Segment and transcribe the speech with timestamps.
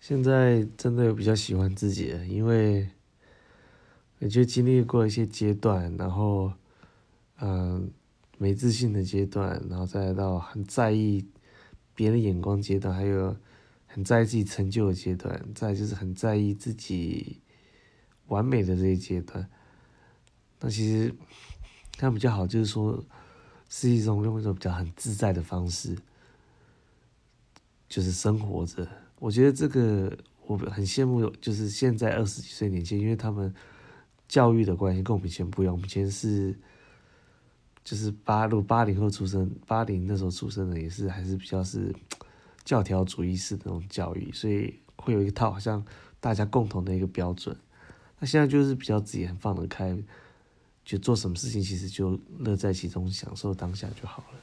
[0.00, 2.88] 现在真的有比较喜欢自己了，因为
[4.20, 6.52] 我觉得经历过一些阶段，然后
[7.40, 7.90] 嗯、
[8.38, 11.26] 没自信的阶段，然后再到很在意
[11.94, 13.36] 别人眼光阶段，还有
[13.86, 17.40] 很在意自己成就的阶段，再就是很在意自己
[18.28, 19.48] 完美的这一阶段。
[20.60, 21.14] 那其实
[21.96, 23.04] 它比较好，就是说
[23.68, 25.96] 是一种用一种比较很自在的方式，
[27.88, 28.88] 就是生活着。
[29.18, 30.16] 我觉得这个
[30.46, 33.52] 我很羡慕，就是现在二十几岁年轻，因为他们
[34.28, 35.74] 教育的关系跟我们以前不一样。
[35.74, 36.56] 我们以前是
[37.82, 41.94] 就是八六八零后出生，八零那时候出生的也是还是比较是
[42.64, 45.84] 教条主义式的那种教育，所以会有一套好像
[46.20, 47.56] 大家共同的一个标准。
[48.18, 49.96] 那现在就是比较自己很放得开，
[50.84, 54.38] 就做什么事情其实就乐在其中，享受当下就好了。